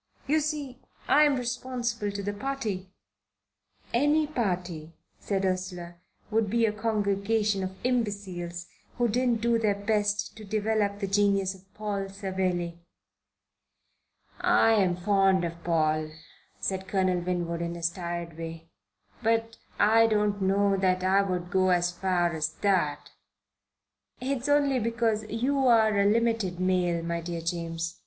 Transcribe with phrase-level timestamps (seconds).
[0.25, 2.89] You see, I'm responsible to the party."
[3.93, 5.97] "Any party," said Ursula,
[6.31, 8.65] "would be a congregation of imbeciles
[8.97, 12.79] who didn't do their best to develop the genius of Paul Savelli."
[14.39, 16.09] "I'm fond of Paul,"
[16.59, 18.71] said Colonel Winwood, in his tired way,
[19.21, 23.11] "but I don't know that I would go as far as that."
[24.19, 27.99] "It's only because you're a limited male, my dear James.